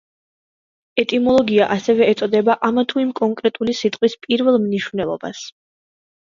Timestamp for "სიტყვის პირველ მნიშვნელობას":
3.83-5.49